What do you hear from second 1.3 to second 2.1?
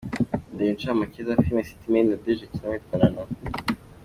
Filime City Maid